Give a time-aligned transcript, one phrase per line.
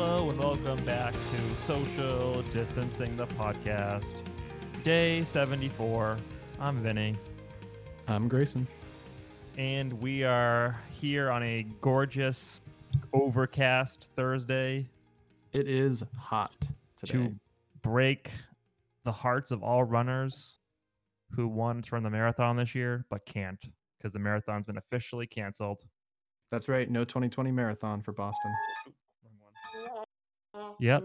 [0.00, 4.22] Hello and welcome back to Social Distancing the Podcast.
[4.84, 6.16] Day 74.
[6.60, 7.16] I'm Vinny.
[8.06, 8.68] I'm Grayson.
[9.56, 12.62] And we are here on a gorgeous
[13.12, 14.86] overcast Thursday
[15.52, 16.54] It is hot
[16.96, 17.18] today.
[17.18, 17.34] to
[17.82, 18.30] break
[19.02, 20.60] the hearts of all runners
[21.32, 23.64] who want to run the marathon this year but can't
[23.98, 25.82] because the marathon's been officially canceled.
[26.52, 26.88] That's right.
[26.88, 28.54] No 2020 marathon for Boston.
[30.80, 31.04] Yep.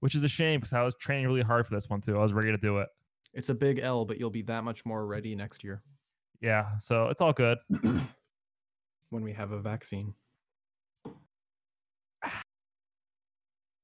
[0.00, 2.16] Which is a shame because I was training really hard for this one too.
[2.16, 2.88] I was ready to do it.
[3.34, 5.82] It's a big L, but you'll be that much more ready next year
[6.40, 7.58] Yeah, so it's all good.
[9.10, 10.14] when we have a vaccine.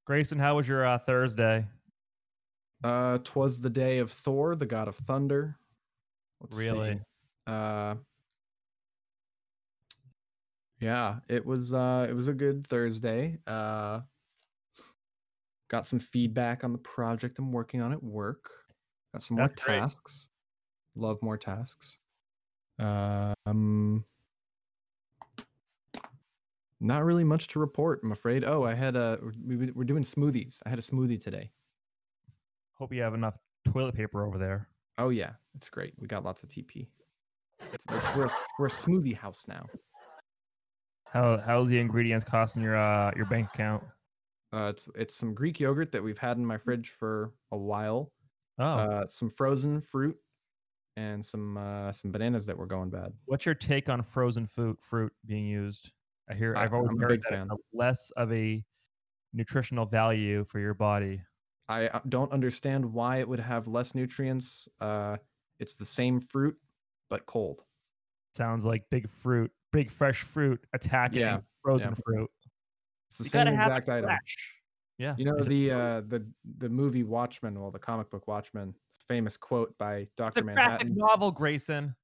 [0.07, 1.67] Grayson, how was your uh, Thursday?
[2.83, 5.57] Uh, twas the day of Thor, the god of thunder.
[6.41, 6.71] Let's see.
[6.71, 7.01] Really?
[7.47, 7.97] Uh,
[10.81, 11.75] yeah, it was.
[11.75, 13.39] Uh, it was a good Thursday.
[13.47, 14.01] Uh,
[15.69, 18.49] got some feedback on the project I'm working on at work.
[19.13, 19.79] Got some more great.
[19.79, 20.31] tasks.
[20.97, 21.99] Love more tasks.
[22.79, 24.05] Um,
[26.81, 28.01] not really much to report.
[28.05, 28.45] I'm afraid.
[28.45, 29.19] Oh, I had a.
[29.45, 30.63] we- we- We're doing smoothies.
[30.65, 31.51] I had a smoothie today.
[32.75, 33.37] Hope you have enough
[33.73, 34.69] toilet paper over there.
[34.99, 35.95] Oh yeah, it's great.
[35.99, 36.87] We got lots of TP.
[37.73, 39.67] It's, it's, we're a we're a smoothie house now.
[41.13, 43.85] How how's the ingredients costing your uh your bank account?
[44.53, 48.13] Uh, it's it's some Greek yogurt that we've had in my fridge for a while.
[48.59, 50.17] Oh, Uh, some frozen fruit
[50.97, 53.13] and some uh, some bananas that were going bad.
[53.27, 55.93] what's your take on frozen fruit fruit being used?
[56.29, 57.51] I hear I- I've always I'm a heard big that fan.
[57.73, 58.65] less of a
[59.33, 61.23] nutritional value for your body.
[61.69, 64.69] I uh, don't understand why it would have less nutrients.
[64.81, 65.19] Uh,
[65.61, 66.57] it's the same fruit
[67.11, 67.65] but cold.
[68.33, 72.01] Sounds like big fruit, big fresh fruit attacking Yeah, frozen yeah.
[72.05, 72.31] fruit.
[73.09, 74.11] It's the You same gotta have it exact item.
[74.11, 74.55] fresh.
[74.99, 76.27] Yeah, You know is the uh, the
[76.59, 78.75] the movie Watchmen, well, the comic book Watchmen,
[79.07, 80.97] famous quote by it's Doctor a graphic Manhattan.
[80.97, 81.95] novel, Grayson.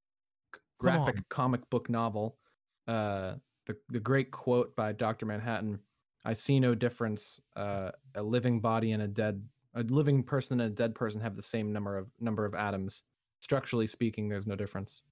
[0.53, 2.39] Come graphic comic book novel.
[2.87, 3.37] Uh,
[3.67, 5.81] the the great quote by Doctor Manhattan:
[6.25, 7.41] "I see no difference.
[7.57, 11.35] Uh, a living body and a dead, a living person and a dead person have
[11.35, 13.05] the same number of number of atoms.
[13.41, 15.03] Structurally speaking, there's no difference."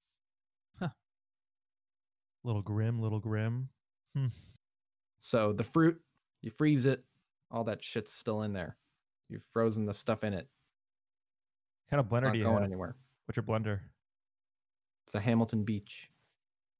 [2.44, 3.69] Little grim, little grim.
[4.16, 4.26] Hmm.
[5.19, 6.00] So the fruit,
[6.41, 7.04] you freeze it,
[7.50, 8.76] all that shit's still in there.
[9.28, 10.48] You've frozen the stuff in it.
[11.88, 12.64] What kind of It's blender not do you going have?
[12.64, 12.97] anywhere.
[13.26, 13.81] What's your blender?
[15.06, 16.10] It's a Hamilton Beach.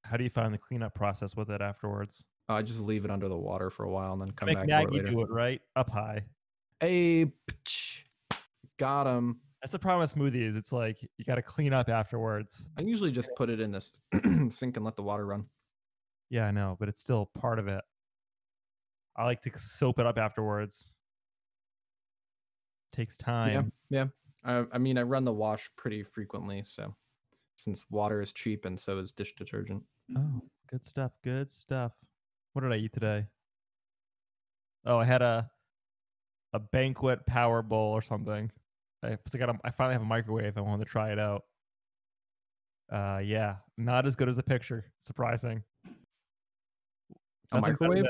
[0.05, 2.25] How do you find the cleanup process with it afterwards?
[2.49, 4.57] Uh, I just leave it under the water for a while and then come Make
[4.57, 4.67] back.
[4.67, 5.11] to it Maggie later.
[5.13, 6.25] do it right up high.
[6.81, 7.31] Hey,
[8.79, 9.41] got him.
[9.63, 10.57] That's the problem with smoothies.
[10.57, 12.73] It's like you got to clean up afterwards.
[12.77, 14.01] I usually just put it in this
[14.49, 15.47] sink and let the water run.
[16.31, 17.83] Yeah, I know, but it's still part of it.
[19.15, 20.97] I like to soap it up afterwards.
[22.93, 23.73] Takes time.
[23.89, 24.05] Yeah,
[24.45, 24.61] yeah.
[24.63, 26.97] I, I mean, I run the wash pretty frequently, so
[27.55, 29.85] since water is cheap and so is dish detergent.
[30.17, 31.13] Oh, good stuff.
[31.23, 31.93] Good stuff.
[32.53, 33.27] What did I eat today?
[34.85, 35.49] Oh, I had a
[36.53, 38.51] a banquet power bowl or something.
[39.03, 40.57] I, I got a, I finally have a microwave.
[40.57, 41.43] I wanted to try it out.
[42.91, 44.85] Uh, yeah, not as good as the picture.
[44.99, 45.63] Surprising.
[47.51, 48.07] A Nothing microwave?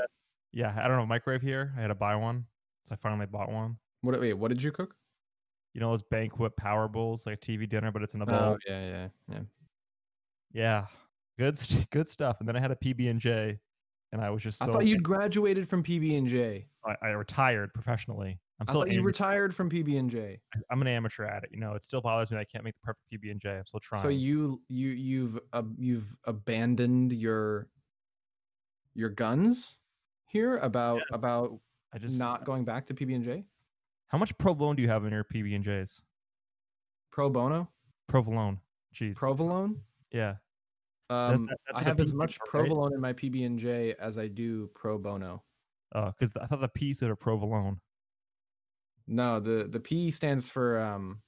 [0.51, 1.73] yeah, I don't know a microwave here.
[1.77, 2.45] I had to buy one,
[2.85, 3.77] so I finally bought one.
[4.01, 4.19] What?
[4.19, 4.95] Wait, what did you cook?
[5.73, 8.35] You know those banquet power bowls, like a TV dinner, but it's in a bowl.
[8.35, 9.39] Oh, yeah, yeah, yeah.
[10.53, 10.85] Yeah,
[11.39, 12.39] good, st- good stuff.
[12.39, 13.59] And then I had a PB and J,
[14.11, 16.67] and I was just so I thought you'd graduated from PB and J.
[16.85, 18.39] I, I retired professionally.
[18.63, 20.39] I'm I still thought you retired from PB and J.
[20.71, 21.49] I'm an amateur at it.
[21.51, 23.57] You know, it still bothers me I can't make the perfect PB and J.
[23.57, 24.01] I'm still trying.
[24.01, 27.67] So you you you've uh, you've abandoned your
[28.93, 29.81] your guns
[30.27, 31.07] here about Yes.
[31.11, 31.59] about
[31.93, 33.43] I just not going back to PB and J.
[34.07, 36.03] How much provolone do you have in your PB and J's?
[37.11, 37.69] Pro bono,
[38.07, 38.59] Provolone.
[38.95, 39.15] Jeez.
[39.17, 39.81] provolone.
[40.11, 40.35] yeah.
[41.09, 42.65] That's- Um, that's I have as much for, right?
[42.67, 45.43] provolone in my PB and J as I do pro bono.
[45.93, 47.79] Oh, because I thought the P stood for provolone.
[49.07, 51.21] No, the the P stands for um.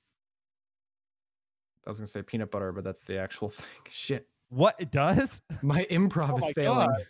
[1.86, 3.84] I was gonna say peanut butter, but that's the actual thing.
[3.92, 5.42] Shit, What it does?
[5.62, 6.88] my improv Oh is my failing.
[6.90, 7.06] God.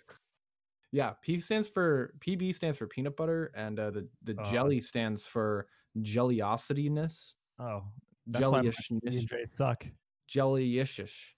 [0.91, 4.43] Yeah, P stands for PB stands for peanut butter, and uh, the the Oh.
[4.43, 5.65] jelly stands for
[5.99, 7.83] jellyosityness, Oh,
[8.27, 9.85] that's why my jellyish, PB and suck.
[10.27, 11.35] jellyish,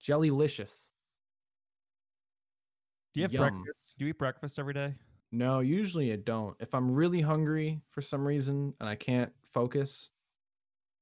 [0.00, 0.90] jellylicious.
[3.12, 3.52] Do you have Yum.
[3.52, 3.94] breakfast?
[3.98, 4.94] Do you eat breakfast every day?
[5.34, 6.56] No, usually I don't.
[6.60, 10.12] If I'm really hungry for some reason and I can't focus,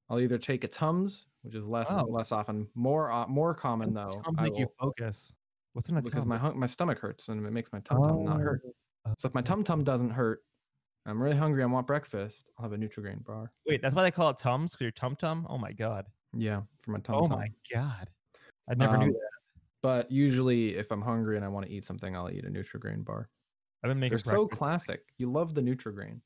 [0.08, 2.06] I'll either take a Tums, which is less Oh.
[2.06, 4.24] less often, more uh, more common though.
[4.24, 5.34] Tums make you focus.
[5.72, 6.26] What's in a because tum?
[6.26, 8.62] my my stomach hurts and it makes my tum tum not hurt.
[9.04, 10.44] Oh, So if my tum tum doesn't hurt,
[11.06, 11.62] I'm really hungry.
[11.62, 12.50] I want breakfast.
[12.58, 13.52] I'll have a Nutrigrain bar.
[13.66, 14.72] Wait, that's why they call it tums?
[14.72, 15.46] Because your tum tum?
[15.48, 16.06] Oh my god.
[16.34, 18.10] Yeah, for my tum Oh my god.
[18.70, 19.30] I never knew Um, that.
[19.82, 23.04] But usually, if I'm hungry and I want to eat something, I'll eat a Nutrigrain
[23.04, 23.30] bar.
[23.82, 25.00] I've been making They're so classic.
[25.18, 26.20] You love the Nutrigrain.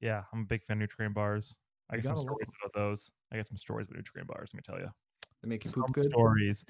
[0.00, 1.56] Yeah, I'm a big fan of Nutrient bars.
[1.90, 3.10] I You got some stories about those.
[3.32, 4.52] I got some stories about Nutrient bars.
[4.52, 4.90] Let me tell you.
[5.42, 6.10] They make you Some good.
[6.10, 6.64] stories.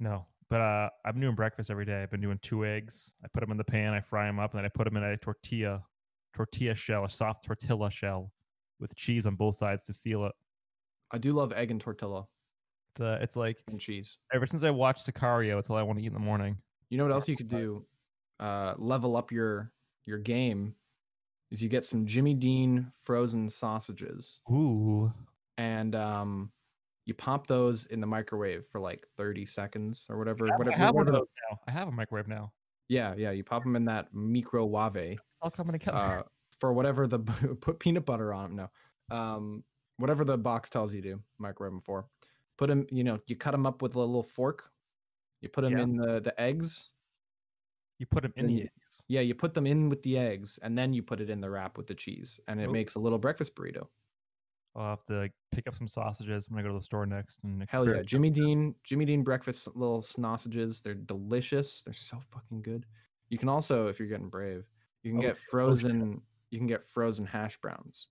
[0.00, 2.02] No, but uh, I'm doing breakfast every day.
[2.02, 3.14] I've been doing two eggs.
[3.24, 3.94] I put them in the pan.
[3.94, 5.82] I fry them up, and then I put them in a tortilla,
[6.34, 8.30] tortilla shell, a soft tortilla shell,
[8.78, 10.32] with cheese on both sides to seal it.
[11.10, 12.26] I do love egg and tortilla
[12.90, 14.18] It's, uh, it's like and cheese.
[14.32, 16.58] ever since I watched Sicario, it's all I want to eat in the morning.
[16.90, 17.84] You know what else you could do?
[18.40, 19.72] Uh, level up your
[20.06, 20.74] your game.
[21.50, 25.10] Is you get some Jimmy Dean frozen sausages Ooh,
[25.56, 26.52] and um,
[27.06, 30.44] you pop those in the microwave for like 30 seconds or whatever.
[30.46, 31.58] I have, I whatever, have one of those now.
[31.66, 32.52] I have a microwave now.
[32.90, 33.30] Yeah, yeah.
[33.30, 35.12] You pop them in that microwave.
[35.12, 35.96] It's all coming together.
[35.96, 36.22] uh,
[36.58, 37.18] for whatever the
[37.60, 39.64] put peanut butter on 'em, No, um,
[39.96, 42.08] whatever the box tells you to microwave them for.
[42.58, 42.86] Put them.
[42.90, 44.70] You know, you cut them up with a little fork.
[45.40, 45.82] You put them Yeah.
[45.84, 46.94] in the the eggs.
[47.98, 49.04] You put them in the you- eggs.
[49.08, 51.50] Yeah, you put them in with the eggs, and then you put it in the
[51.50, 52.72] wrap with the cheese, and it Ooh.
[52.72, 53.88] makes a little breakfast burrito.
[54.76, 57.40] I'll have to pick up some sausages I'm gonna go to the store next.
[57.42, 58.02] And Hell yeah.
[58.02, 60.82] Jimmy Dean, Jimmy Dean breakfast little sausages.
[60.82, 61.82] They're delicious.
[61.82, 62.86] They're so fucking good.
[63.28, 64.64] You can also, if you're getting brave,
[65.02, 66.22] you can Oh, get oh, frozen.
[66.50, 68.08] You can get frozen hash browns.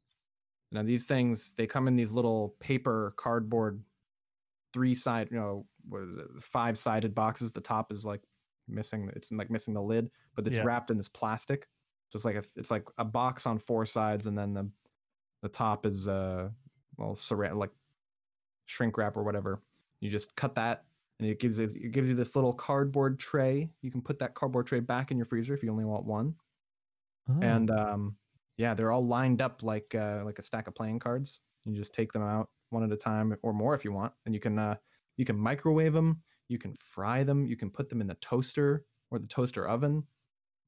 [0.71, 3.81] Now these things they come in these little paper cardboard,
[4.73, 7.53] three side, you know, what is it, five sided boxes.
[7.53, 8.21] The top is like
[8.67, 9.11] missing.
[9.15, 10.63] It's like missing the lid, but it's Yeah.
[10.63, 11.67] wrapped in this plastic.
[12.09, 14.71] So it's like a, it's like a box on four sides, and then the,
[15.41, 16.49] the top is uh,
[16.97, 17.71] well, saran like
[18.65, 19.61] shrink wrap or whatever.
[19.99, 20.85] You just cut that,
[21.19, 23.73] and it gives you, it gives you this little cardboard tray.
[23.81, 26.35] You can put that cardboard tray back in your freezer if you only want one.
[27.29, 28.17] Oh, And um,
[28.57, 31.41] yeah, they're all lined up like uh, like a stack of playing cards.
[31.65, 34.33] You just take them out one at a time or more if you want, and
[34.33, 34.77] you can uh,
[35.17, 38.85] you can microwave them, you can fry them, you can put them in the toaster
[39.11, 40.03] or the toaster oven,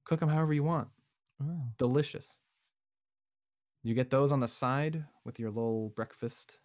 [0.06, 0.88] cook them however you want.
[1.42, 1.62] oh.
[1.78, 2.42] Delicious.
[3.84, 6.60] You get those on the side with your little breakfast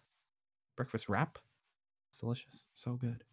[0.75, 1.37] breakfast wrap.
[2.09, 2.65] It's delicious.
[2.73, 3.23] So good.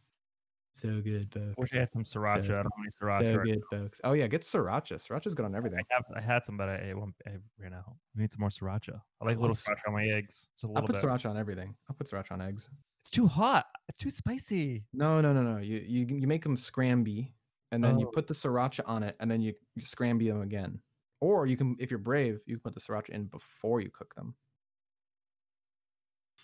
[0.75, 1.55] So good, folks.
[1.59, 2.47] Wish I had some sriracha.
[2.47, 3.33] So- I don't have any sriracha.
[3.33, 4.01] So right good, folks.
[4.05, 4.95] Oh yeah, get sriracha.
[4.95, 5.81] Sriracha's good on everything.
[5.81, 7.85] I have I had some, but I, ate one, I ran out.
[8.17, 9.01] I need some more sriracha.
[9.21, 9.67] I like a little love sriracha.
[9.85, 10.49] sriracha on my eggs.
[10.55, 11.05] Just a I'll little put bit.
[11.05, 11.75] sriracha on everything.
[11.91, 12.71] I'll put sriracha on eggs.
[13.01, 13.67] It's too hot.
[13.89, 14.87] It's too spicy.
[14.93, 15.59] No, no, no, no.
[15.59, 17.33] You you you make them scramby,
[17.73, 18.11] and then you Oh.
[18.11, 20.81] put the sriracha on it, and then you, you scramby them again.
[21.21, 24.15] Or you can, if you're brave, you can put the sriracha in before you cook
[24.15, 24.35] them.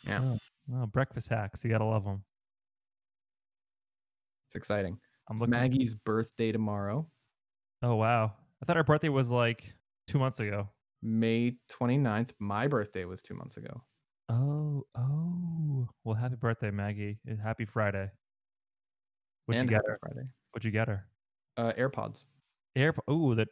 [0.07, 0.39] Yeah, Oh,
[0.75, 1.65] oh, breakfast hacks.
[1.65, 2.25] You gotta love them.
[4.47, 4.99] it's exciting.
[5.29, 5.51] I'm It's looking.
[5.51, 7.11] Maggie's birthday tomorrow,
[7.83, 8.35] Oh wow.
[8.61, 9.73] I thought her birthday was like
[10.07, 10.69] two months ago.
[11.03, 12.33] May 29th.
[12.41, 13.83] My birthday was two months ago.
[14.29, 15.89] Oh, oh.
[16.05, 17.19] Well, happy birthday, Maggie.
[17.27, 18.11] and Happy Friday.
[19.47, 19.99] What'd and you get her?
[20.01, 20.29] Friday.
[20.53, 21.07] What'd you get her?
[21.57, 22.27] Uh, AirPods.
[22.77, 22.99] AirPods.
[23.09, 23.47] Oh, the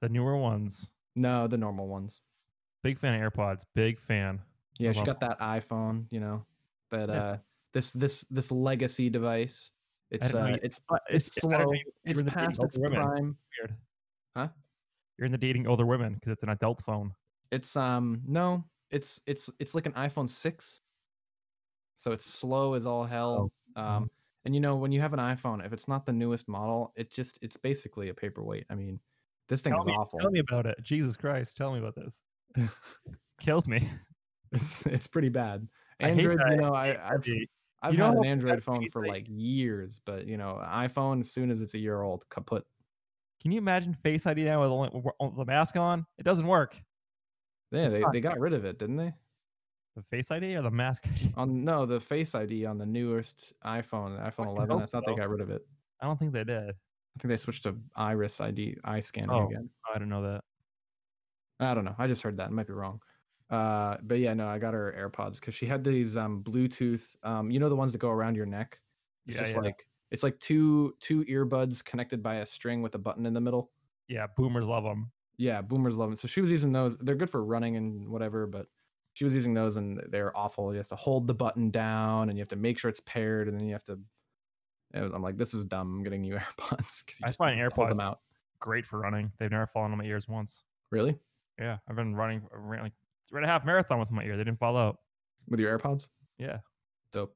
[0.00, 0.92] the newer ones.
[1.14, 2.20] No, the normal ones.
[2.82, 3.64] Big fan of AirPods.
[3.74, 4.40] Big fan.
[4.78, 6.06] Yeah, she got that iPhone.
[6.10, 6.44] You know,
[6.90, 7.14] that Yeah.
[7.14, 7.36] uh,
[7.72, 9.72] this this this legacy device.
[10.10, 11.72] It's know uh, it's it's I didn't know slow.
[11.72, 13.00] you- It's in the dating past its women.
[13.02, 13.36] prime.
[13.60, 13.76] Weird.
[14.36, 14.48] Huh?
[15.18, 17.14] You're in the dating older women because it's an adult phone.
[17.52, 20.82] It's um no, it's it's it's like an iPhone six,
[21.96, 23.50] so it's slow as all hell.
[23.76, 23.82] mhm.
[23.82, 24.10] Um,
[24.44, 27.10] and you know when you have an iPhone, if it's not the newest model, it
[27.10, 28.64] just it's basically a paperweight.
[28.70, 29.00] I mean,
[29.48, 30.18] this thing Tell is me, awful.
[30.20, 30.78] tell me about it.
[30.82, 32.22] Jesus Christ, tell me about this.
[33.40, 33.86] Kills me.
[34.52, 35.66] it's it's pretty bad.
[36.00, 37.24] Android, you know, I I I've,
[37.82, 41.32] I've you had an Android phone for like- like years, but you know, iPhone as
[41.32, 42.64] soon as it's a year old, kaput.
[43.42, 44.90] Can you imagine Face ID now with only-
[45.20, 46.06] with the mask on?
[46.18, 46.80] It doesn't work.
[47.70, 49.12] Yeah, they, they got rid of it, didn't they?
[49.96, 51.32] The Face ID or the mask ID?
[51.36, 54.76] On no, the Face ID on the newest iPhone, iPhone Fucking 11.
[54.76, 55.66] I hope thought they got rid of it.
[56.00, 56.70] I don't think they did.
[56.70, 59.46] I think they switched to Iris ID, eye scanning Oh.
[59.46, 59.70] again.
[59.92, 60.44] I don't know that.
[61.60, 61.94] I don't know.
[61.98, 62.48] I just heard that.
[62.48, 63.00] I might be wrong.
[63.48, 67.50] Uh, but yeah, no, I got her AirPods because she had these um Bluetooth, um,
[67.50, 68.80] you know, the ones that go around your neck.
[69.26, 69.60] It's Yeah, just yeah.
[69.62, 73.40] like it's like two two earbuds connected by a string with a button in the
[73.40, 73.70] middle.
[74.08, 75.10] Yeah, boomers love them.
[75.38, 76.18] Yeah, boomers love it.
[76.18, 76.96] So she was using those.
[76.98, 78.66] They're good for running and whatever, but
[79.12, 80.72] she was using those and they're awful.
[80.72, 83.48] You have to hold the button down and you have to make sure it's paired,
[83.48, 83.98] and then you have to.
[84.94, 85.96] was- I'm like, this is dumb.
[85.96, 88.20] I'm getting you AirPods because you I just find pull them out.
[88.60, 89.30] great for running.
[89.38, 90.64] They've never fallen on my ears once.
[90.90, 91.18] Really?
[91.58, 92.92] Yeah, I've been running, ran like
[93.32, 94.36] ran a half marathon with my ear.
[94.36, 95.00] They didn't fall out.
[95.48, 96.08] With your AirPods?
[96.38, 96.58] Yeah.
[97.12, 97.34] Dope.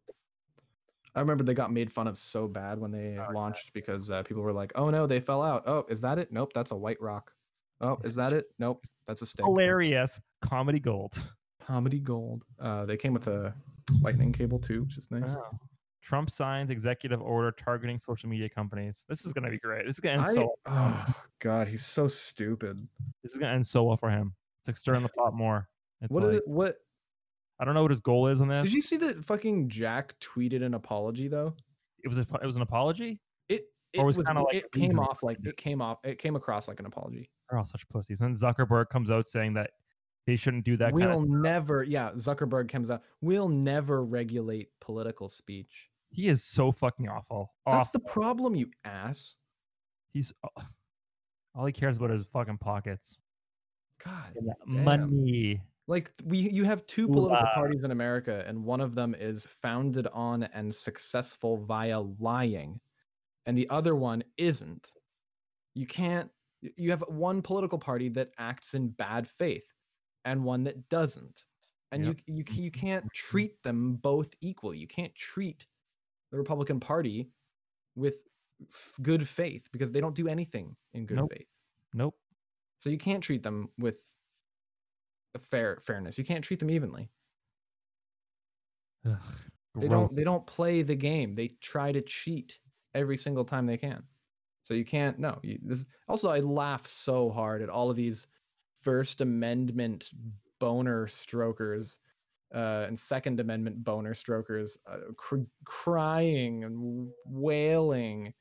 [1.15, 3.29] I remember they got made fun of so bad when they Oh, yeah.
[3.33, 5.65] launched because uh, people were like, "Oh no, they fell out.
[5.67, 6.31] Oh, is that it?
[6.33, 7.33] Nope, that's a white rock.
[7.81, 8.47] Oh, is that it?
[8.59, 9.45] Nope, that's a stick.
[9.45, 11.33] Hilarious comedy gold.
[11.61, 12.45] Comedy gold.
[12.59, 13.55] Uh, they came with a
[14.03, 15.35] lightning cable too, which is nice.
[15.39, 15.59] Oh.
[16.03, 19.05] Trump signs executive order targeting social media companies.
[19.09, 19.87] This is gonna be great.
[19.87, 20.55] This is gonna end I- so.
[20.67, 22.87] oh god, he's so stupid.
[23.23, 24.35] This is gonna end so well for him.
[24.63, 25.69] It's like stirring the pot more.
[26.01, 26.25] It's What?
[26.25, 26.75] like, is- what?
[27.59, 28.65] I don't know what his goal is on this.
[28.65, 31.55] Did you see that fucking Jack tweeted an apology though?
[32.03, 33.21] It was a, it was an apology.
[33.93, 36.19] It it Or was, was kinda like it came off like it came off it
[36.19, 37.31] came across like an apology.
[37.49, 38.21] They're all such pussies.
[38.21, 39.71] And Zuckerberg comes out saying that
[40.27, 40.93] they shouldn't do that.
[40.93, 43.03] we'll kind of, never yeah, Zuckerberg comes out.
[43.21, 45.91] We'll never regulate political speech.
[46.11, 47.53] he is so fucking awful.
[47.67, 48.01] That's Awful.
[48.01, 49.37] the problem, you ass.
[50.13, 50.63] He's uh,
[51.55, 53.23] all he cares about is fucking pockets.
[54.05, 54.35] God.
[54.37, 54.85] and that damn.
[54.85, 55.63] Money.
[55.89, 57.55] Like we you have two political Ooh-ah.
[57.55, 62.79] parties in America and one of them is founded on and successful via lying
[63.51, 64.95] and the other one isn't.
[65.75, 66.31] You can't
[66.77, 69.75] you have one political party that acts in bad faith
[70.25, 71.47] and one that doesn't.
[71.91, 72.17] And Yep.
[72.29, 73.29] you you you can't mm-hmm.
[73.29, 74.79] treat them both equally.
[74.79, 75.67] You can't treat
[76.31, 77.29] the Republican Party
[77.97, 78.23] with
[78.73, 81.33] f- good faith because they don't do anything in good Nope.
[81.37, 81.49] faith.
[81.93, 82.15] Nope.
[82.79, 84.15] So you can't treat them with
[85.35, 86.17] a fair fairness.
[86.19, 87.11] You can't treat them evenly.
[89.05, 89.19] Ugh,
[89.75, 89.91] They gross.
[89.91, 91.35] don't they don't play the game.
[91.35, 92.61] They try to cheat
[92.95, 94.03] every single time they can.
[94.63, 95.39] So you can't no.
[95.43, 98.29] You, this also I laugh so hard at all of these
[98.75, 100.11] First Amendment
[100.59, 102.01] boner strokers
[102.55, 108.35] uh, and Second Amendment boner strokers uh, cr- crying and wailing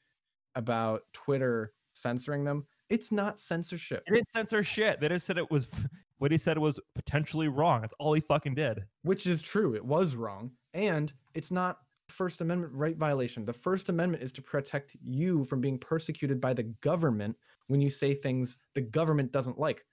[0.56, 2.65] about Twitter censoring them.
[2.89, 4.03] It's not censorship.
[4.08, 5.00] They didn't censor shit.
[5.00, 5.68] They just said it was
[6.18, 7.82] what he said was potentially wrong.
[7.82, 8.84] That's all he fucking did.
[9.03, 9.75] which is true.
[9.75, 10.51] It was wrong.
[10.74, 13.45] And it's not First Amendment right violation.
[13.45, 17.35] The First Amendment is to protect you from being persecuted by the government
[17.67, 19.85] when you say things the government doesn't like.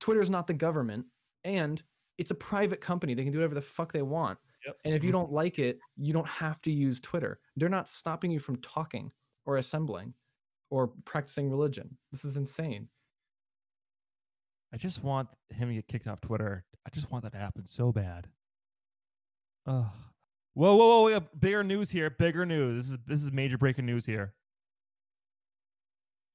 [0.00, 1.04] Twitter's not the government,
[1.44, 1.82] and
[2.18, 3.14] it's a private company.
[3.14, 4.38] They can do whatever the fuck they want.
[4.66, 4.76] Yep.
[4.84, 5.20] And if you mm-hmm.
[5.20, 7.40] don't like it, you don't have to use Twitter.
[7.56, 9.12] They're not stopping you from talking
[9.46, 10.14] or assembling
[10.70, 11.96] or practicing religion.
[12.12, 12.88] This is insane.
[14.72, 16.64] I just want him to get kicked off Twitter.
[16.86, 18.28] I just want that to happen so bad.
[19.66, 19.86] Ugh.
[20.60, 21.18] Whoa, whoa, whoa!
[21.18, 22.10] we Bigger news here.
[22.10, 22.82] Bigger news.
[22.82, 24.34] This is this is major breaking news here.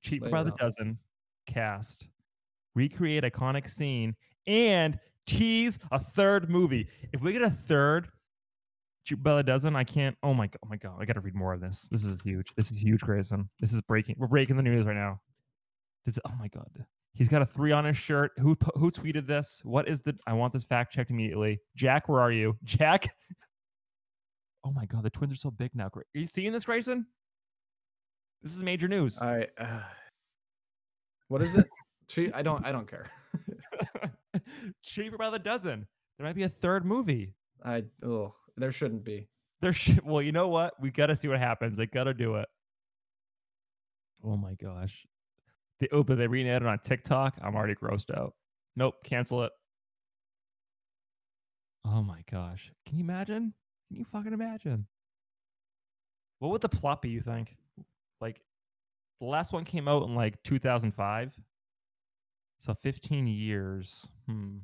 [0.02, 0.98] Cheaper Lay by the dozen.
[1.46, 2.08] Cast.
[2.74, 4.16] Recreate iconic scene
[4.48, 6.88] and tease a third movie.
[7.14, 8.08] If we get a third
[9.04, 10.18] Cheaper by the dozen, I can't.
[10.24, 10.58] Oh my god!
[10.66, 10.96] Oh my god!
[11.00, 11.88] I got to read more of this.
[11.92, 12.52] This is huge.
[12.56, 13.48] This is huge, Grayson.
[13.60, 14.16] This is breaking.
[14.18, 15.22] We're breaking the news right now.
[16.04, 16.84] Does oh my god.
[17.14, 18.32] He's got a three on his shirt.
[18.40, 19.62] Who who tweeted this?
[19.64, 20.18] What is the?
[20.26, 21.60] I want this fact checked immediately.
[21.76, 22.58] Jack, where are you?
[22.64, 23.06] Jack.
[24.66, 25.92] Oh my god, the twins are so big now.
[25.94, 27.06] Are you seeing this, Grayson?
[28.42, 29.22] This is major news.
[29.22, 29.84] I uh,
[31.28, 31.68] what is it?
[32.10, 33.06] Treat I don't I don't care.
[34.84, 35.88] Cheaper by the dozen.
[36.18, 37.36] There might be a third movie.
[37.64, 39.28] I oh there shouldn't be.
[39.62, 40.02] There should.
[40.04, 40.74] Well, you know what?
[40.82, 41.78] We got to see what happens.
[41.78, 42.48] They got to do it.
[44.24, 45.06] Oh my gosh.
[45.80, 47.36] They oh, but they rented it on TikTok.
[47.42, 48.34] I'm already grossed out.
[48.76, 49.52] Nope, cancel it.
[51.86, 52.72] Oh my gosh.
[52.86, 53.54] Can you imagine?
[53.88, 54.88] Can you fucking imagine?
[56.40, 57.56] What would the plot be, you think?
[58.20, 58.42] Like
[59.20, 61.38] the last one came out in like 2005.
[62.60, 64.12] So 15 years.
[64.28, 64.58] Hmm.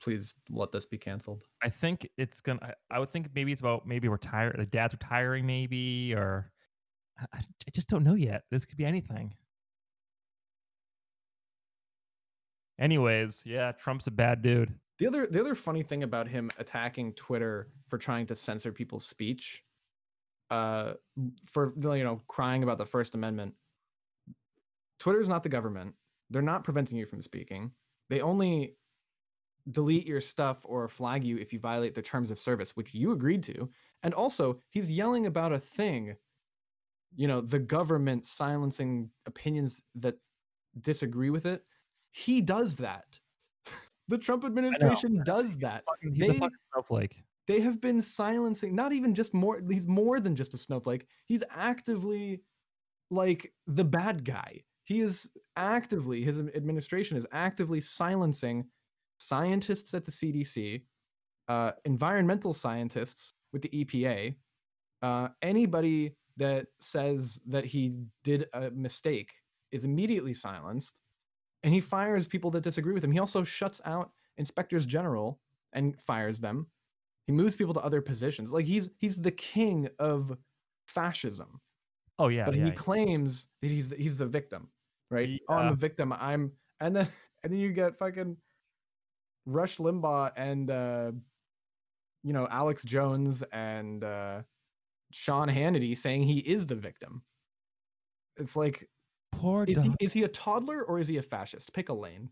[0.00, 1.44] Please let this be canceled.
[1.62, 2.60] I think it's gonna.
[2.62, 4.54] I- I would think maybe it's about maybe retire.
[4.56, 6.52] The dad's retiring, maybe, or
[7.18, 8.42] I, I I just don't know yet.
[8.50, 9.34] This could be anything.
[12.78, 14.74] Anyways, yeah, Trump's a bad dude.
[14.98, 19.06] The other the other funny thing about him attacking Twitter for trying to censor people's
[19.06, 19.64] speech,
[20.50, 20.94] uh,
[21.44, 23.54] for you know crying about the First Amendment.
[24.98, 25.94] Twitter is not the government.
[26.30, 27.72] They're not preventing you from speaking.
[28.08, 28.76] They only
[29.70, 33.12] delete your stuff or flag you if you violate the terms of service, which you
[33.12, 33.70] agreed to.
[34.02, 36.16] And also, he's yelling about a thing.
[37.14, 40.16] You know, the government silencing opinions that
[40.80, 41.64] disagree with it.
[42.10, 43.18] He does that.
[44.12, 45.84] The Trump administration does that.
[46.02, 46.38] He's They-
[46.72, 47.24] snowflake.
[47.46, 51.06] they have been silencing not even just more he's more than just a snowflake.
[51.26, 52.42] He's actively
[53.10, 54.64] like the bad guy.
[54.84, 58.68] He is actively his administration is actively silencing
[59.18, 60.82] scientists at the cdc
[61.48, 64.34] uh, environmental scientists with the epa
[65.02, 69.30] uh, anybody that says that he did a mistake
[69.70, 71.01] is immediately silenced
[71.62, 75.40] and he fires people that disagree with him he also shuts out inspectors general
[75.72, 76.66] and fires them
[77.26, 78.52] he moves people to other positions.
[78.52, 80.36] Like he's he's the king of
[80.86, 81.60] fascism.
[82.18, 82.66] Oh yeah, but yeah.
[82.66, 84.68] he claims that he's the, he's the victim,
[85.10, 85.40] right?
[85.48, 85.70] Oh, I'm Yeah.
[85.70, 86.12] the victim.
[86.12, 87.08] I'm and then
[87.44, 88.36] and then you get fucking
[89.46, 91.12] Rush Limbaugh and uh
[92.22, 94.42] you know Alex Jones and uh
[95.12, 97.22] Sean Hannity saying he is the victim.
[98.36, 98.88] It's like
[99.42, 101.72] Poor is he, is he a toddler or is he a fascist?
[101.74, 102.30] Pick a lane.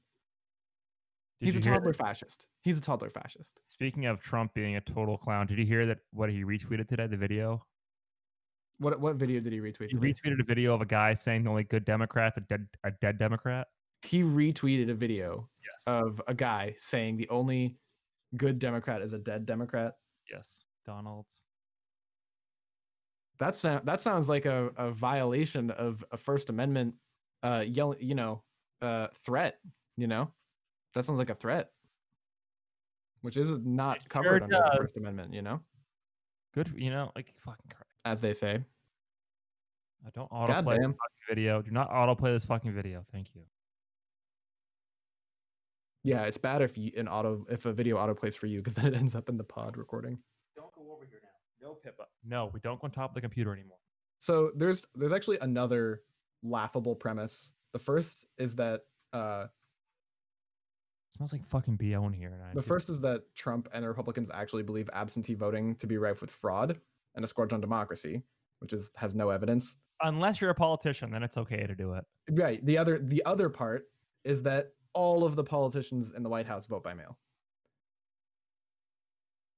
[1.40, 2.46] Did He's a toddler fascist.
[2.62, 3.60] He's a toddler fascist.
[3.64, 7.08] Speaking of Trump being a total clown, did you hear that what he retweeted today?
[7.08, 7.66] The video
[8.78, 9.88] What what video did he retweet?
[9.90, 10.12] he today?
[10.12, 13.18] retweeted a video of a guy saying the only good Democrat's a dead a dead
[13.18, 13.66] Democrat.
[14.02, 15.84] He retweeted a video Yes.
[16.00, 17.76] of a guy saying the only
[18.36, 19.96] good Democrat is a dead Democrat.
[20.30, 20.66] yes.
[20.86, 21.26] Donald.
[23.40, 26.94] That sound that sounds like a, a violation of a First Amendment
[27.42, 28.42] uh yell you know
[28.82, 29.58] uh threat,
[29.96, 30.30] you know?
[30.94, 31.70] That sounds like a threat.
[33.22, 34.98] Which is not It covered sure under the First.
[34.98, 35.60] Amendment, you know,
[36.54, 36.72] Good.
[36.76, 37.70] You know, like fucking.
[37.74, 37.90] Christ.
[38.04, 38.62] as they say.
[40.06, 41.62] I don't autoplay this fucking video.
[41.62, 43.04] Do not autoplay this fucking video.
[43.12, 43.42] Thank you.
[46.02, 48.86] Yeah, it's bad if you an auto if a video autoplays for you because then
[48.86, 50.18] it ends up in the pod recording.
[50.56, 51.28] Don't go over here now.
[51.62, 52.04] No, Pippa.
[52.24, 53.78] No, we don't go on top of the computer anymore.
[54.18, 56.02] So there's there's actually another
[56.42, 57.54] laughable premise.
[57.72, 59.46] The first is that uh
[61.08, 62.32] It smells like fucking bo in here.
[62.32, 65.74] And I the feel- first is that Trump and the Republicans actually believe absentee voting
[65.76, 66.80] to be rife with fraud
[67.14, 68.22] and a scourge on democracy,
[68.60, 69.80] which is has no evidence.
[70.02, 72.04] unless you're a politician, then it's okay to do it.
[72.30, 72.64] Right.
[72.64, 73.86] The other the other part
[74.24, 77.16] is that all of the politicians in the White House vote by mail.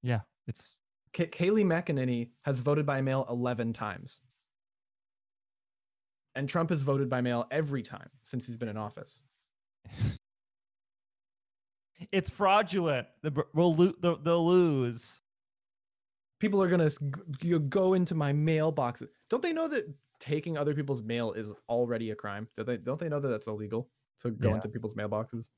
[0.01, 0.77] Yeah, it's
[1.13, 4.21] K- Kayleigh McEnany has voted by mail 11 times.
[6.35, 9.21] And Trump has voted by mail every time since he's been in office.
[12.11, 13.07] it's fraudulent.
[13.21, 15.21] The we'll lo- the, they'll lose.
[16.39, 19.03] People are going to go into my mailbox.
[19.29, 19.83] Don't they know that
[20.19, 22.47] taking other people's mail is already a crime?
[22.57, 23.89] Do they don't they know that that's illegal
[24.21, 24.55] to go Yeah.
[24.55, 25.49] into people's mailboxes?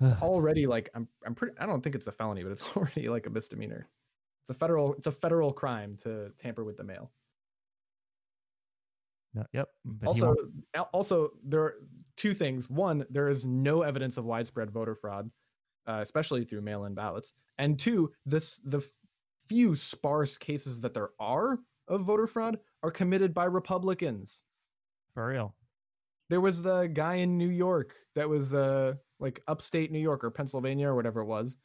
[0.22, 3.26] Already like I'm I'm pretty I don't think it's a felony, but it's already like
[3.26, 3.88] a misdemeanor.
[4.42, 7.10] It's a federal it's a federal crime to tamper with the mail.
[9.34, 9.68] no, yep.
[10.04, 10.34] also
[10.92, 11.74] also there are
[12.16, 15.30] two things one there is no evidence of widespread voter fraud
[15.86, 18.84] uh, especially through mail-in ballots and two this the
[19.38, 21.58] few sparse cases that there are
[21.88, 24.44] of voter fraud are committed by republicans
[25.14, 25.54] for real.
[26.28, 30.30] there was the guy in new york that was uh like upstate new york or
[30.30, 31.56] pennsylvania or whatever it was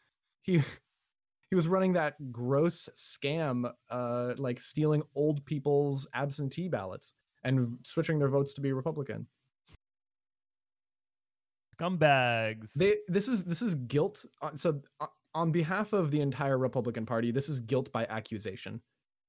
[0.42, 0.62] he
[1.50, 7.14] he was running that gross scam uh like stealing old people's absentee ballots
[7.44, 9.28] and switching their votes to be republican
[11.78, 12.74] Scumbags.
[12.74, 17.06] they this is this is guilt uh, so uh, on behalf of the entire republican
[17.06, 18.82] party this is guilt by accusation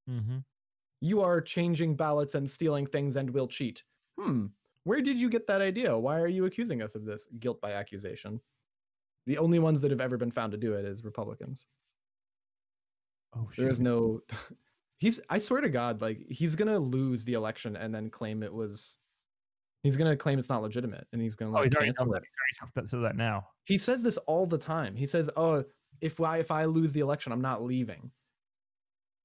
[0.09, 0.39] mm-hmm.
[1.01, 3.83] you are changing ballots and stealing things and will cheat
[4.19, 4.47] hmm
[4.87, 7.73] where did you get that idea why are you accusing us of this guilt by
[7.73, 8.41] accusation
[9.27, 11.67] the only ones that have ever been found to do it is republicans
[13.35, 13.63] Oh shit.
[13.65, 14.21] there is no
[14.99, 18.53] he's i swear to god like he's gonna lose the election and then claim it
[18.53, 18.99] was
[19.83, 22.17] he's gonna claim it's not legitimate and he's gonna Oh, like he's already cancel done
[22.17, 22.27] it that.
[22.51, 23.47] He's already said- said that now.
[23.65, 25.65] he says this all the time he says oh
[26.01, 28.11] if i if i lose the election i'm not leaving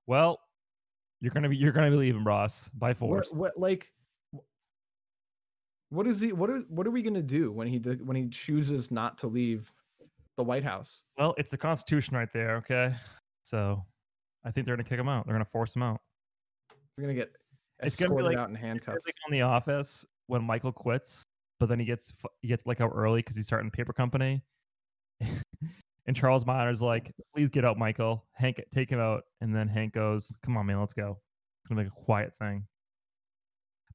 [0.07, 0.39] Well,
[1.21, 3.33] you're gonna be you're gonna be leaving, Ross, by force.
[3.33, 4.00] what like wh-
[5.91, 8.91] what is he what are what are we gonna do when he when he chooses
[8.91, 9.71] not to leave
[10.37, 12.55] the white house Well, it's the Constitution right there.
[12.57, 12.95] Okay,
[13.43, 13.85] so
[14.43, 15.25] I think they're gonna kick him out.
[15.25, 15.99] They're gonna force him out.
[16.97, 17.35] They're gonna get
[17.83, 21.23] It's gonna be escorted like- out in handcuffs like on The Office when Michael quits,
[21.59, 24.41] but then he gets he gets let go early because he's starting a paper company.
[26.07, 28.25] and Charles Miner's like, "Please get out, Michael.
[28.33, 31.19] Hank, take him out." And then Hank goes, "Come on, man, let's go.
[31.61, 32.65] It's gonna make a quiet thing."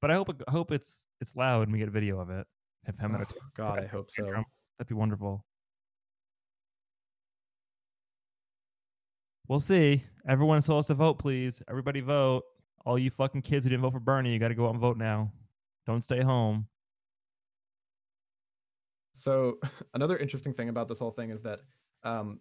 [0.01, 2.47] But I hope it, hope it's it's loud and we get a video of it.
[2.87, 4.25] If him at a Oh, god i hope so.
[4.25, 5.45] That'd be wonderful.
[9.49, 10.03] We'll see.
[10.29, 11.63] Everyone's supposed to vote, please.
[11.69, 12.45] Everybody vote.
[12.85, 14.81] All you fucking kids who didn't vote for Bernie, you got to go out and
[14.81, 15.33] vote now.
[15.87, 16.67] Don't stay home.
[19.13, 19.59] So
[19.95, 21.61] another interesting thing about this whole thing is that
[22.05, 22.41] um,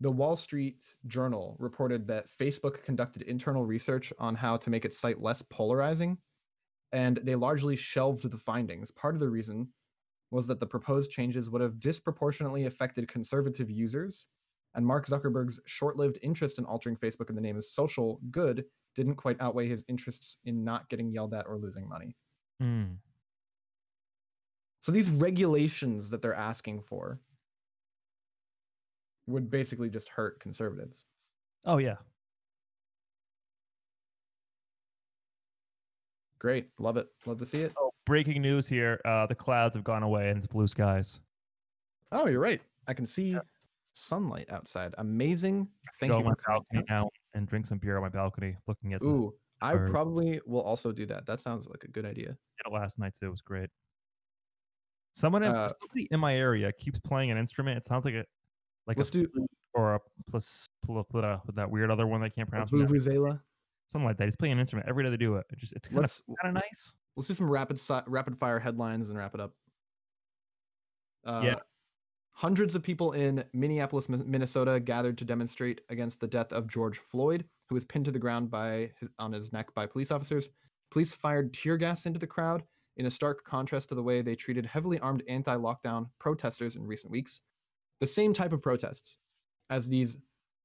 [0.00, 4.98] the Wall Street Journal reported that Facebook conducted internal research on how to make its
[4.98, 6.18] site less polarizing,
[6.94, 8.90] and they largely shelved the findings.
[8.90, 9.68] Part of the reason
[10.30, 14.28] was that the proposed changes would have disproportionately affected conservative users,
[14.74, 19.16] and Mark Zuckerberg's short-lived interest in altering Facebook in the name of social good didn't
[19.16, 22.16] quite outweigh his interests in not getting yelled at or losing money.
[22.62, 22.96] Mm.
[24.78, 27.20] So these regulations that they're asking for,
[29.26, 31.06] would basically just hurt conservatives.
[31.66, 31.96] Oh yeah.
[36.44, 37.72] Great, love it, love to see it.
[37.78, 41.22] Oh, breaking news here: uh, the clouds have gone away and it's blue skies.
[42.12, 42.60] Oh, you're right.
[42.86, 43.34] I can see
[43.94, 44.94] sunlight outside.
[44.98, 45.66] Amazing.
[45.98, 46.84] Thank Go you on my balcony out.
[46.90, 49.90] now and drink some beer on my balcony, looking at the Ooh, I birds.
[49.90, 51.24] probably will also do that.
[51.24, 52.26] That sounds like a good idea.
[52.26, 53.28] did it last night too.
[53.28, 53.70] It was great.
[55.12, 57.78] Someone in, Uh, somebody in my area keeps playing an instrument.
[57.78, 58.26] It sounds like a
[58.86, 62.28] like Let's a do or a plus, plus, plus that weird other one that I
[62.28, 62.70] can't pronounce.
[62.70, 63.40] vuvuzela.
[63.88, 64.24] Something like that.
[64.24, 65.46] He's playing an instrument every day they do it.
[65.50, 66.98] It just it's kind of Let's kind of nice.
[67.16, 69.52] let's do some rapid si- rapid fire headlines and wrap it up.
[71.24, 71.54] Uh,
[72.36, 77.44] Hundreds of people in Minneapolis, Minnesota, gathered to demonstrate against the death of George Floyd,
[77.68, 80.50] who was pinned to the ground by his, on his neck by police officers.
[80.90, 82.64] Police fired tear gas into the crowd
[82.96, 87.12] in a stark contrast to the way they treated heavily armed anti-lockdown protesters in recent
[87.12, 87.42] weeks.
[88.00, 89.18] The same type of protests
[89.70, 90.20] as these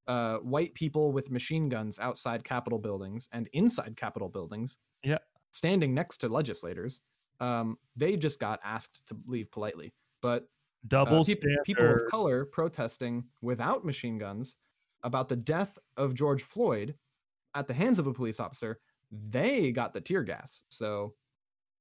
[0.09, 5.19] uh, white people with machine guns outside Capitol buildings and inside Capitol buildings, Yeah.
[5.51, 7.01] standing next to legislators.
[7.39, 10.49] Um, they just got asked to leave politely, but
[10.87, 14.57] Double uh, peop- people of color protesting without machine guns
[15.03, 16.95] about the death of George Floyd
[17.55, 18.79] at the hands of a police officer,
[19.11, 20.63] they got the tear gas.
[20.69, 21.13] So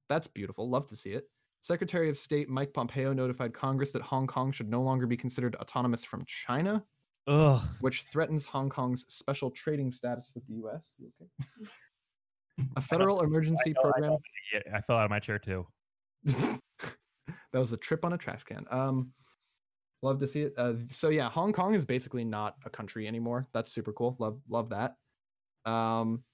[0.08, 0.68] that's beautiful.
[0.68, 1.28] Love to see it.
[1.60, 5.56] Secretary of State Mike Pompeo notified Congress that Hong Kong should no longer be considered
[5.56, 6.84] autonomous from China,
[7.28, 7.60] Ugh.
[7.80, 10.96] which threatens Hong Kong's special trading status with the US.
[10.98, 11.70] You okay?
[12.76, 14.16] A federal emergency I program
[14.52, 15.66] Yeah, I fell out of my chair too.
[16.24, 16.60] that
[17.52, 18.64] was a trip on a trash can.
[18.70, 19.12] Um,
[20.02, 20.54] love to see it.
[20.56, 23.46] Uh, so yeah, Hong Kong is basically not a country anymore.
[23.52, 24.16] That's super cool.
[24.18, 24.96] Love love that.
[25.70, 26.24] Um,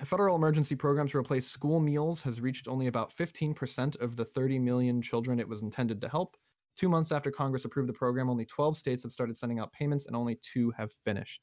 [0.00, 4.24] a federal emergency program to replace school meals has reached only about 15% of the
[4.24, 6.36] 30 million children it was intended to help.
[6.76, 10.06] Two months after Congress approved the program, only 12 states have started sending out payments
[10.06, 11.42] and only two have finished.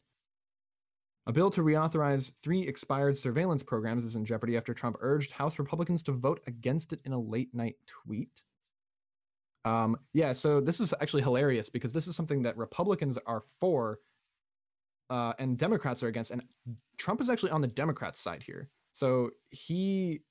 [1.27, 5.59] A bill to reauthorize three expired surveillance programs is in jeopardy after Trump urged House
[5.59, 8.43] Republicans to vote against it in a late night tweet.
[9.65, 13.99] Um, yeah, so this is actually hilarious because this is something that Republicans are for
[15.09, 16.31] uh, and Democrats are against.
[16.31, 16.43] And
[16.97, 18.69] Trump is actually on the Democrats' side here.
[18.91, 20.21] So he,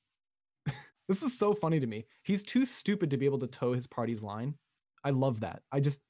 [1.09, 2.07] this is so funny to me.
[2.25, 4.55] He's too stupid to be able to toe his party's line.
[5.05, 5.63] I love that.
[5.73, 6.03] I just,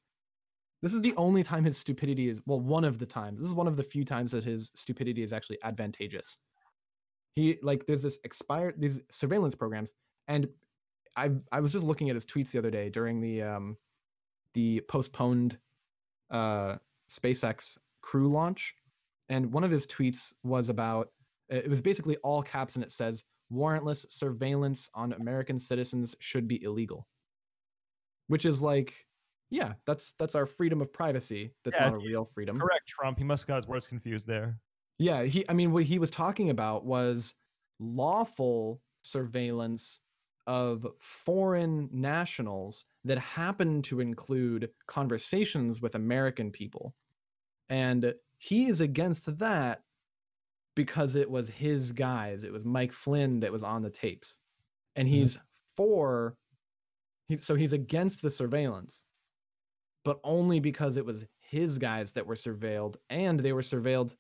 [0.83, 3.41] this is the only time his stupidity is, well, one of the times.
[3.41, 6.39] This is one of the few times that his stupidity is actually advantageous.
[7.35, 9.95] He, like, there's this expired, these surveillance programs.
[10.29, 10.49] And
[11.17, 13.77] I, I was just looking at his tweets the other day during the, um,
[14.55, 15.59] the postponed,
[16.31, 16.77] uh,
[17.09, 18.75] SpaceX crew launch.
[19.29, 21.09] And one of his tweets was about,
[21.49, 26.63] it was basically all caps and it says, warrantless surveillance on American citizens should be
[26.63, 27.07] illegal.
[28.29, 29.07] Which is like,
[29.51, 31.53] yeah, that's that's our freedom of privacy.
[31.65, 32.59] That's Yeah, not a real freedom.
[32.59, 33.19] Correct, Trump.
[33.19, 34.59] He must have got his words confused there.
[34.99, 37.37] Yeah, he I mean what he was talking about was
[37.81, 40.03] lawful surveillance
[40.47, 46.95] of foreign nationals that happen to include conversations with American people.
[47.69, 49.83] And he is against that
[50.75, 52.45] because it was his guys.
[52.45, 54.41] It was Mike Flynn that was on the tapes.
[54.97, 55.19] And mm-hmm.
[55.19, 55.39] he's
[55.77, 56.37] for
[57.29, 59.07] he's so he's against the surveillance,
[60.05, 64.15] but only because it was his guys that were surveilled and they were surveilled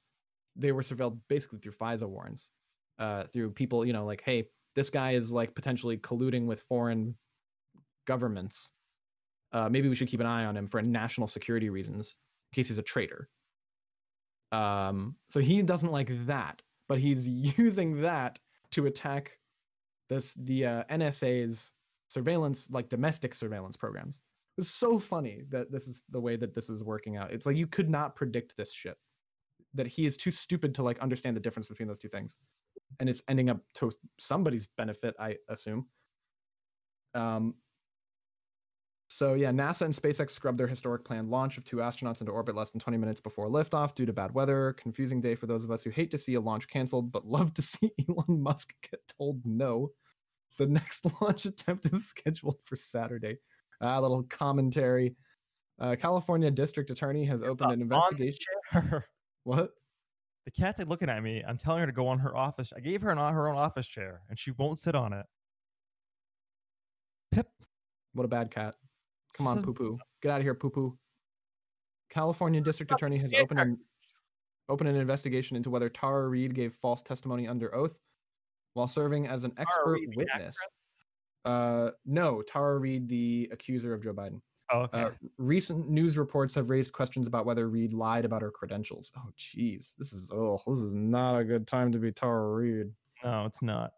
[0.58, 2.50] they were surveilled basically through FISA warrants,
[2.98, 7.14] uh, through people, you know, like, hey, this guy is like potentially colluding with foreign
[8.06, 8.72] governments.
[9.52, 12.16] Uh, maybe we should keep an eye on him for national security reasons
[12.52, 13.28] in case he's a traitor.
[14.50, 18.38] Um, so he doesn't like that, but he's using that
[18.72, 19.38] to attack
[20.08, 21.74] this the uh, NSA's
[22.08, 24.22] surveillance, like domestic surveillance programs.
[24.56, 27.32] It's so funny that this is the way that this is working out.
[27.32, 28.96] It's like you could not predict this shit.
[29.74, 32.38] That he is too stupid to like understand the difference between those two things,
[32.98, 35.86] and it's ending up to somebody's benefit, I assume.
[37.14, 37.54] Um.
[39.10, 42.54] So yeah, NASA and SpaceX scrubbed their historic planned launch of two astronauts into orbit
[42.54, 44.74] less than 20 minutes before liftoff due to bad weather.
[44.74, 47.54] Confusing day for those of us who hate to see a launch canceled, but love
[47.54, 49.92] to see Elon Musk get told no.
[50.56, 53.38] The next launch attempt is scheduled for Saturday.
[53.80, 55.14] A little commentary.
[55.78, 58.54] Uh, California District Attorney has opened an investigation.
[59.44, 59.70] What?
[60.44, 61.42] The cat's like looking at me.
[61.46, 62.72] I'm telling her to go on her office.
[62.76, 65.24] I gave her an, her own office chair, and she won't sit on it.
[67.32, 67.46] Pip.
[68.12, 68.74] What a bad cat.
[69.32, 69.96] Come on, poo poo.
[70.20, 70.98] Get out of here, poo poo.
[72.10, 73.78] California District Attorney has opened an
[74.68, 77.98] opened an investigation into whether Tara Reade gave false testimony under oath
[78.78, 80.56] while serving as an expert Reid, witness.
[81.44, 84.40] Uh, no, Tara Reade, the accuser of Joe Biden.
[84.70, 85.02] Oh, okay.
[85.02, 89.12] Uh, recent news reports have raised questions about whether Reade lied about her credentials.
[89.16, 92.92] Oh, jeez, this is oh, this is not a good time to be Tara Reade.
[93.24, 93.92] no, it's not.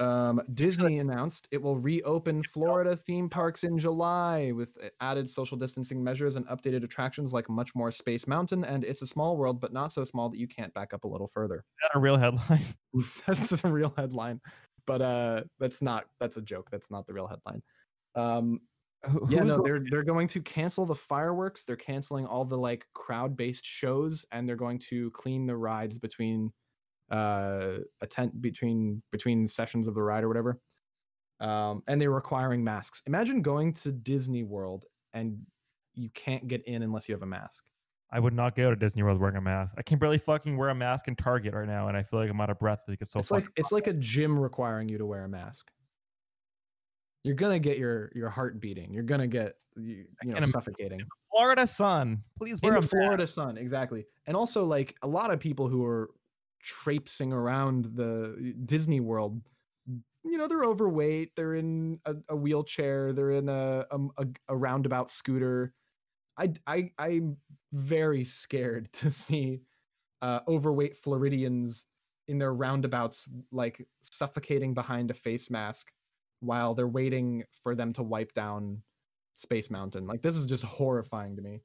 [0.00, 5.58] Um, Disney announced it will reopen Florida theme parks in July with uh, added social
[5.58, 9.60] distancing measures and updated attractions like Much More Space Mountain and It's a Small World,
[9.60, 11.56] but not so small that you can't back up a little further.
[11.56, 12.64] Is that a real headline?
[13.26, 14.40] that's a real headline,
[14.86, 16.06] but uh, that's not.
[16.18, 16.70] That's a joke.
[16.70, 17.62] That's not the real headline.
[18.14, 18.60] Um,
[19.28, 21.64] yeah, no, they're they're going to cancel the fireworks.
[21.64, 26.52] They're canceling all the like crowd-based shows, and they're going to clean the rides between
[27.10, 30.60] uh tent between between sessions of the ride or whatever.
[31.40, 33.02] Um, and they're requiring masks.
[33.06, 35.46] Imagine going to Disney World and
[35.94, 37.64] you can't get in unless you have a mask.
[38.12, 39.76] I would not go to Disney World wearing a mask.
[39.78, 42.28] I can barely fucking wear a mask in Target right now, and I feel like
[42.28, 44.98] I'm out of breath because it's so it's like it's like a gym requiring you
[44.98, 45.70] to wear a mask.
[47.22, 48.92] You're gonna get your your heart beating.
[48.92, 51.00] You're gonna get you, you know suffocating.
[51.30, 52.22] Florida sun.
[52.36, 52.90] Please wear in a the mask.
[52.90, 54.04] Florida sun, exactly.
[54.26, 56.10] And also, like a lot of people who are
[56.62, 59.40] traipsing around the Disney World,
[60.24, 61.34] you know, they're overweight.
[61.34, 63.12] They're in a, a wheelchair.
[63.12, 65.74] They're in a, a a roundabout scooter.
[66.36, 67.36] I I I'm
[67.72, 69.62] very scared to see
[70.22, 71.88] uh, overweight Floridians
[72.28, 75.92] in their roundabouts, like suffocating behind a face mask
[76.40, 78.82] while they're waiting for them to wipe down
[79.32, 80.06] Space Mountain.
[80.06, 81.60] Like this is just horrifying to me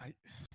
[0.00, 0.12] I,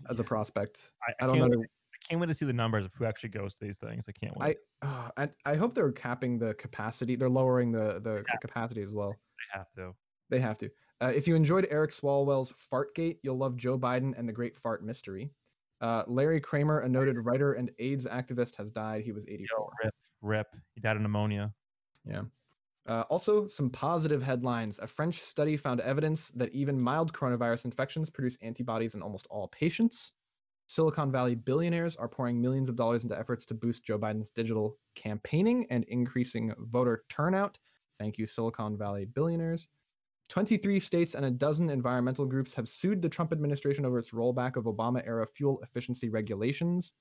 [0.10, 0.92] as a prospect.
[1.02, 1.64] I, I I, don't know.
[2.08, 4.08] I can't wait to see the numbers of who actually goes to these things.
[4.08, 4.58] I can't I wait.
[4.82, 7.16] uh, I, I hope they're capping the capacity.
[7.16, 8.22] They're lowering the the, Yeah.
[8.34, 9.10] the capacity as well.
[9.12, 9.94] They have to.
[10.30, 10.70] They have to.
[11.02, 14.84] Uh, if you enjoyed Eric Swalwell's Fartgate, you'll love Joe Biden and the Great Fart
[14.84, 15.32] Mystery.
[15.80, 19.04] Uh, Larry Kramer, a noted writer and AIDS activist, has died.
[19.04, 19.46] He was 84.
[19.60, 20.48] Yo, rip, rip.
[20.74, 21.54] He died of pneumonia.
[22.88, 24.80] Uh, also, some positive headlines.
[24.80, 29.50] A French study found evidence that even mild coronavirus infections produce antibodies in almost all
[29.50, 30.14] patients.
[30.68, 34.78] Silicon Valley billionaires are pouring millions of dollars into efforts to boost Joe Biden's digital
[34.96, 37.58] campaigning and increasing voter turnout.
[37.98, 39.70] Thank you, Silicon Valley billionaires.
[40.28, 44.58] 23 states and a dozen environmental groups have sued the Trump administration over its rollback
[44.58, 46.94] of Obama era fuel efficiency regulations.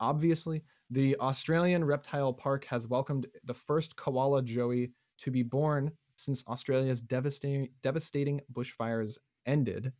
[0.00, 6.46] Obviously, the Australian Reptile Park has welcomed the first koala joey to be born since
[6.48, 9.92] Australia's devastating, devastating bushfires ended.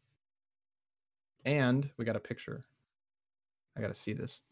[1.44, 2.64] And we got a picture.
[3.76, 4.42] I got to see this.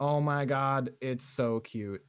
[0.00, 2.02] Oh my god, it's so cute.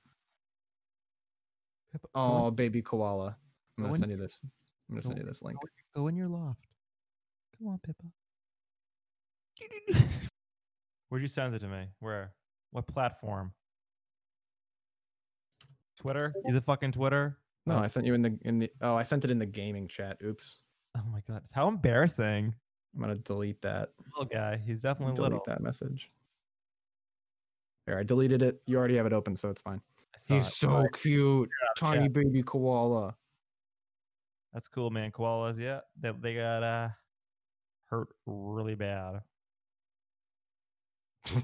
[1.91, 3.35] Pippa, Oh, baby koala.
[3.77, 4.41] I'm going to in- send you this.
[4.43, 5.57] I'm going to go send you this link.
[5.95, 6.65] go in- your loft.
[7.57, 8.05] Come on, Pippa.
[11.09, 11.87] Where'd you send it to me?
[11.99, 12.33] Where?
[12.71, 13.51] What platform?
[15.97, 16.33] Twitter?
[16.45, 17.37] Is it fucking Twitter?
[17.65, 17.77] No.
[17.77, 20.17] I sent you in the in the Oh, I sent it in the gaming chat.
[20.23, 20.61] Oops.
[20.97, 22.55] Oh my god, how embarrassing!
[22.93, 23.89] I'm going to delete that.
[24.15, 25.45] Little guy, he's definitely delete little.
[25.47, 26.09] that message.
[27.85, 28.61] There, I deleted it.
[28.65, 29.81] You already have it open, so it's fine.
[30.27, 30.51] He's it.
[30.51, 31.49] so cute.
[31.77, 33.15] Tiny baby koala.
[34.53, 35.11] That's cool, man.
[35.11, 36.89] Koalas, yeah, they they got uh
[37.89, 39.21] hurt really bad.
[41.35, 41.41] oh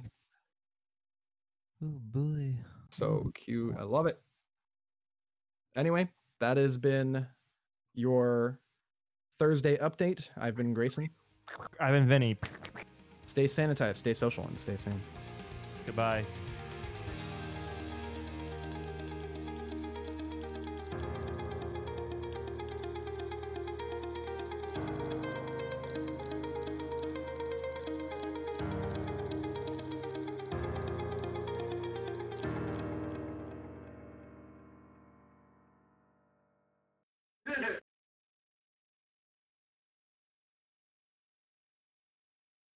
[1.81, 2.53] boy.
[2.89, 3.75] So cute.
[3.77, 4.19] I love it.
[5.75, 7.25] Anyway, that has been
[7.93, 8.59] your
[9.37, 10.29] Thursday update.
[10.37, 11.09] I've been Grayson.
[11.79, 12.37] I've been Vinny.
[13.25, 15.01] Stay sanitized, stay social, and stay sane.
[15.85, 16.25] Goodbye.